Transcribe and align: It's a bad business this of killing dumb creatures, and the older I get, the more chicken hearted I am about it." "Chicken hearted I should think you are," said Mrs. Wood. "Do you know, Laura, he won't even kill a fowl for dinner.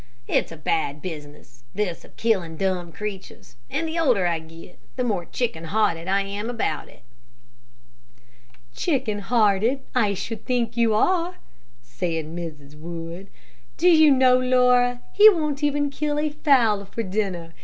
It's 0.27 0.51
a 0.51 0.57
bad 0.57 0.99
business 0.99 1.63
this 1.75 2.03
of 2.03 2.17
killing 2.17 2.57
dumb 2.57 2.91
creatures, 2.91 3.55
and 3.69 3.87
the 3.87 3.99
older 3.99 4.25
I 4.25 4.39
get, 4.39 4.79
the 4.95 5.03
more 5.03 5.25
chicken 5.25 5.65
hearted 5.65 6.07
I 6.07 6.21
am 6.21 6.49
about 6.49 6.87
it." 6.89 7.03
"Chicken 8.73 9.19
hearted 9.19 9.81
I 9.93 10.15
should 10.15 10.43
think 10.43 10.75
you 10.75 10.95
are," 10.95 11.35
said 11.83 12.25
Mrs. 12.25 12.73
Wood. 12.73 13.29
"Do 13.77 13.89
you 13.89 14.09
know, 14.09 14.39
Laura, 14.39 15.01
he 15.13 15.29
won't 15.29 15.63
even 15.63 15.91
kill 15.91 16.17
a 16.17 16.31
fowl 16.31 16.83
for 16.85 17.03
dinner. 17.03 17.53